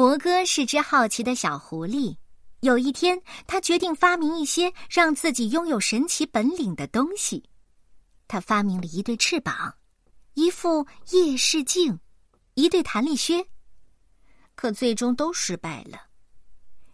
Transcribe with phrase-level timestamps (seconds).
[0.00, 2.16] 博哥是只好奇的小狐狸。
[2.60, 7.44] 有一天，他决定发明一些让自己拥有神奇本领的东西。
[8.26, 9.74] 他发明了一对翅膀，
[10.32, 12.00] 一副夜视镜，
[12.54, 13.44] 一对弹力靴。
[14.54, 16.00] 可最终都失败了。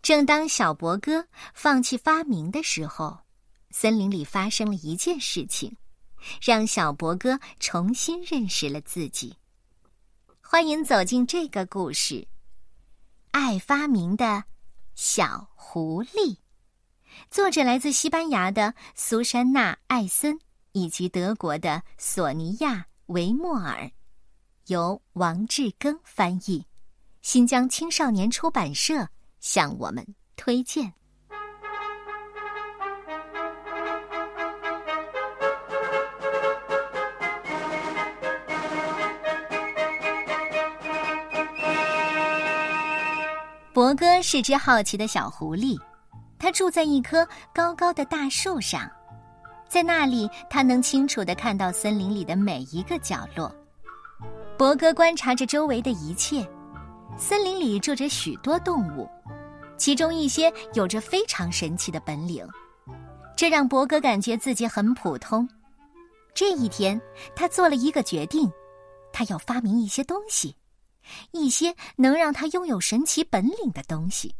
[0.00, 3.18] 正当小博哥放弃发明的时候，
[3.72, 5.76] 森林里发生了一件事情，
[6.40, 9.34] 让小博哥重新认识了自己。
[10.40, 12.24] 欢迎走进这个故事：
[13.32, 14.44] 爱发明的
[14.94, 16.36] 小狐狸。
[17.30, 20.38] 作者来自西班牙的苏珊娜·艾森
[20.72, 22.74] 以及德国的索尼娅·
[23.06, 23.90] 维莫尔，
[24.66, 26.66] 由王志庚翻译。
[27.22, 29.08] 新疆青少年出版社
[29.40, 30.06] 向我们
[30.36, 30.92] 推荐
[43.72, 45.80] 博哥是只好奇的小狐狸，
[46.38, 48.90] 它住在一棵高高的大树上，
[49.66, 53.50] 在那里，它能清楚的看到森林里的每一个角落。
[54.58, 56.46] 博哥观察着周围的一切。
[57.16, 59.08] 森林里住着许多动物，
[59.78, 62.46] 其中一些有着非常神奇的本领，
[63.36, 65.48] 这让博哥感觉自己很普通。
[66.34, 67.00] 这一天，
[67.34, 68.50] 他做了一个决定，
[69.12, 70.54] 他要发明一些东西，
[71.30, 74.34] 一些能让他拥有神奇本领的东西。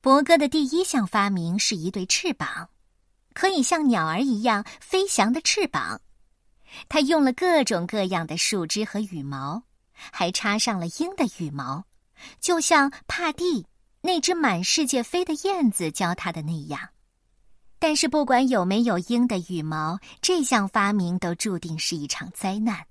[0.00, 2.68] 博哥的第一项发明是一对翅膀，
[3.32, 6.00] 可以像鸟儿一样飞翔的翅膀。
[6.88, 9.62] 他用了各种各样的树枝和羽毛。
[10.10, 11.84] 还插上了鹰的羽毛，
[12.40, 13.64] 就像帕蒂
[14.00, 16.80] 那只满世界飞的燕子教他的那样。
[17.78, 22.84] 但是不管有没有鹰的羽毛，这项发明都注定是一场灾难。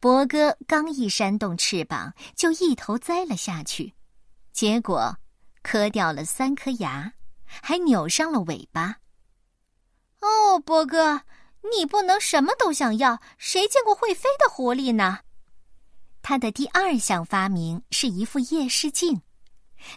[0.00, 3.94] 博哥刚一扇动翅膀，就一头栽了下去，
[4.52, 5.16] 结果
[5.62, 7.12] 磕掉了三颗牙，
[7.44, 8.96] 还扭伤了尾巴。
[10.20, 11.22] 哦，博哥，
[11.72, 15.20] 你不能什么都想要，谁见过会飞的狐狸呢？
[16.22, 19.22] 他的第二项发明是一副夜视镜，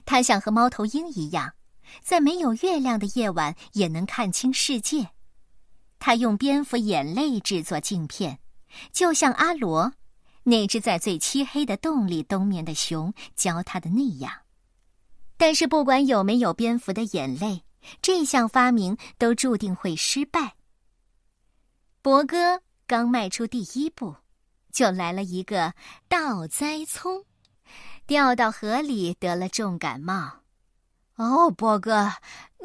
[0.05, 1.53] 他想和猫头鹰一样，
[2.01, 5.09] 在没有月亮的夜晚也能看清世界。
[5.99, 8.39] 他用蝙蝠眼泪制作镜片，
[8.91, 9.93] 就像阿罗，
[10.43, 14.31] 那只在最漆黑的洞里冬眠的熊教他的那样。
[15.37, 17.63] 但是不管有没有蝙蝠的眼泪，
[18.01, 20.55] 这项发明都注定会失败。
[22.01, 24.15] 博哥刚迈出第一步。
[24.71, 25.73] 就来了一个
[26.07, 27.25] 倒栽葱，
[28.07, 30.43] 掉到河里得了重感冒。
[31.17, 32.09] 哦，波哥，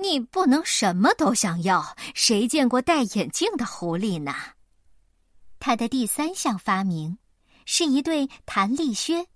[0.00, 1.97] 你不能什么都想要。
[2.15, 4.33] 谁见过戴眼镜的狐狸呢？
[5.66, 7.19] 他的第三项发明
[7.65, 9.27] 是一对弹力靴，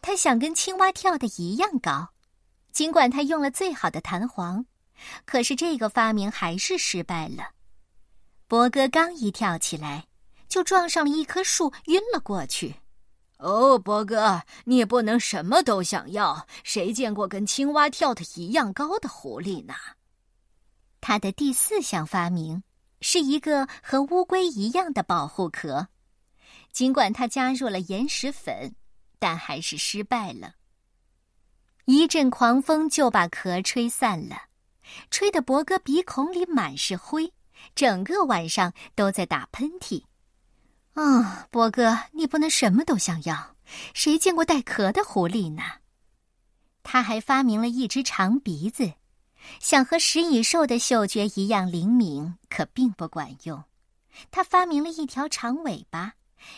[0.00, 2.10] 他想跟青蛙跳的一样高。
[2.70, 4.64] 尽管他用了最好的弹簧，
[5.24, 7.42] 可是这个发明还是失败了。
[8.46, 10.06] 博哥刚一跳起来。
[10.48, 12.76] 就撞上了一棵树，晕了过去。
[13.38, 16.46] 哦，博哥，你不能什么都想要。
[16.62, 19.74] 谁见过跟青蛙跳的一样高的狐狸呢？
[21.00, 22.62] 他的第四项发明
[23.00, 25.88] 是一个和乌龟一样的保护壳，
[26.72, 28.74] 尽管他加入了岩石粉，
[29.18, 30.54] 但还是失败了。
[31.84, 34.36] 一阵狂风就把壳吹散了，
[35.10, 37.32] 吹得博哥鼻孔里满是灰，
[37.74, 40.04] 整个晚上都在打喷嚏。
[40.94, 43.56] 啊，博哥，你不能什么都想要。
[43.94, 45.62] 谁见过带壳的狐狸呢？
[46.82, 48.94] 他还发明了一只长鼻子，
[49.60, 53.62] 想和食蚁兽的嗅觉一样灵敏，可并不管用。
[54.30, 56.14] 他发明了一条长尾巴，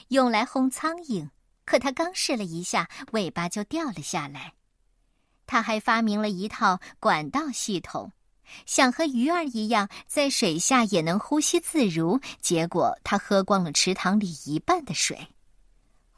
[0.09, 1.29] 用来轰苍蝇，
[1.65, 4.55] 可他刚试了一下，尾巴就掉了下来。
[5.47, 8.13] 他还发明了一套管道系统。
[8.67, 15.29] 想和鱼儿一样在水下也能呼吸自如，结果他喝光了池塘里一半的水。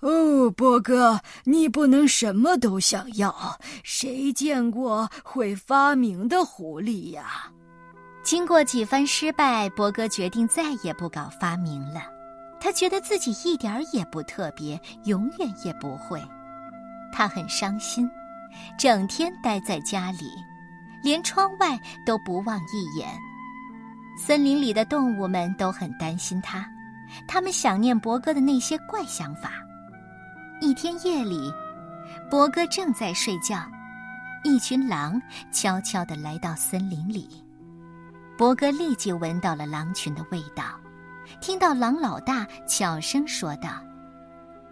[0.03, 3.33] 哦，波哥，你不能什么都想要。
[3.85, 7.47] 谁见过会发明的狐狸呀？
[8.25, 12.03] 经过几番失败，博哥决定再也不搞发明了。
[12.61, 16.21] 他觉得自己一点儿也不特别，永远也不会。
[17.13, 18.11] 他很伤心，
[18.77, 20.33] 整天待在家里。
[21.03, 23.09] 连窗外都不望一眼，
[24.17, 26.65] 森林里的动物们都很担心他，
[27.29, 29.53] 他们想念博哥的那些怪想法。
[30.63, 31.53] 一天夜里，
[32.31, 33.69] 博哥正在睡觉，
[34.45, 35.21] 一群狼
[35.51, 37.29] 悄悄地来到森林里，
[38.39, 40.63] 博哥立即闻到了狼群的味道，
[41.41, 43.71] 听到狼老大悄声说道：“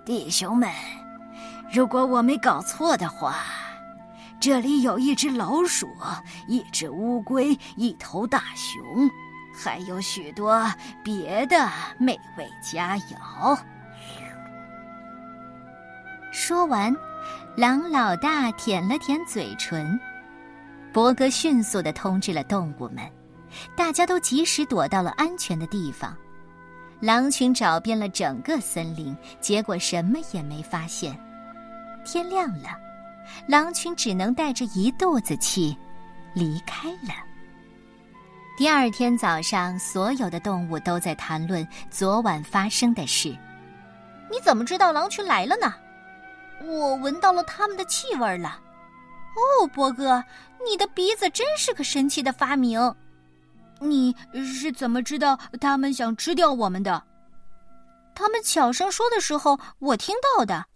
[0.07, 0.71] 弟兄们，
[1.73, 3.39] 如果我没搞错的话，
[4.39, 5.89] 这里有一只老鼠，
[6.47, 9.11] 一只乌龟，一头大熊，
[9.53, 10.65] 还有许多
[11.03, 13.59] 别的美味佳肴。
[16.50, 16.93] 说完，
[17.55, 19.97] 狼老大舔了舔嘴唇。
[20.93, 23.08] 伯格迅速的通知了动物们，
[23.76, 26.12] 大家都及时躲到了安全的地方。
[26.99, 31.17] 狼群找遍了整个森林，结果什么也没发现。
[32.05, 32.76] 天亮了，
[33.47, 35.79] 狼群只能带着一肚子气
[36.35, 37.14] 离开了。
[38.58, 43.29] 第二天早上，所有的动物都在谈论昨晚发生的事。
[44.29, 45.73] 你怎么知道狼群来了呢？
[46.67, 48.61] 我闻到了他们的气味了。
[49.37, 50.23] 哦，波哥，
[50.65, 52.95] 你的鼻子真是个神奇的发明。
[53.81, 57.03] 你是怎么知道他们想吃掉我们的？
[58.15, 60.67] 他们悄声说的时候，我听到的。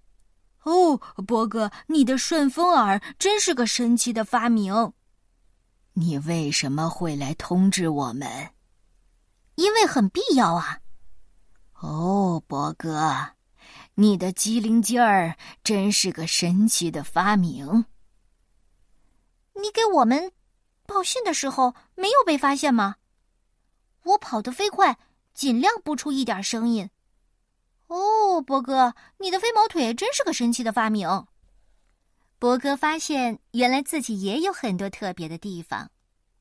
[0.63, 0.97] 哦，
[1.27, 4.93] 波哥，你的顺风耳真是个神奇的发明。
[5.93, 8.29] 你为什么会来通知我们？
[9.57, 10.79] 因为很必要啊。
[11.81, 12.99] 哦，波哥，
[13.95, 17.87] 你的机灵劲儿真是个神奇的发明。
[19.55, 20.33] 你给我们。
[20.87, 22.97] 报信的时候没有被发现吗？
[24.03, 24.99] 我跑得飞快，
[25.33, 26.91] 尽量不出一点声音。
[27.87, 31.27] 哦，博哥，你的飞毛腿真是个神奇的发明。
[32.39, 35.91] 博哥发现，原来自己也有很多特别的地方。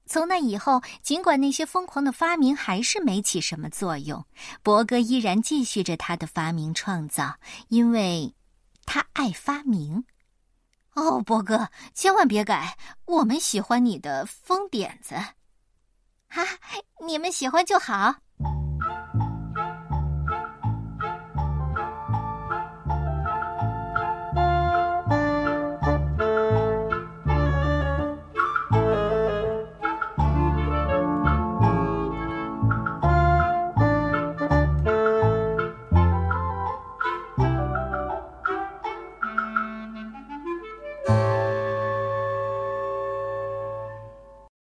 [0.06, 4.26] 从那以后，尽管那些疯狂的发明还是没起什么作用，
[4.62, 7.36] 博哥依然继续着他的发明创造，
[7.70, 8.34] 因为
[8.86, 10.04] 他爱发明。
[10.94, 15.16] 哦，博哥，千万别改，我们喜欢你的疯点子。
[16.28, 16.46] 哈，
[17.06, 18.16] 你们喜欢就好。